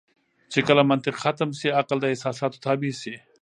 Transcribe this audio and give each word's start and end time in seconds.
چې 0.51 0.59
کله 0.67 0.81
منطق 0.91 1.15
ختم 1.23 1.49
شي 1.59 1.67
عقل 1.79 1.97
د 2.01 2.05
احساساتو 2.13 2.61
تابع 2.65 2.93
شي. 3.01 3.15